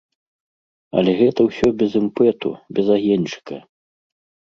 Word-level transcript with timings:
Але 1.01 1.11
гэта 1.19 1.39
ўсё 1.49 1.67
без 1.83 1.91
імпэту, 2.01 2.49
без 2.77 2.87
агеньчыка. 2.99 3.65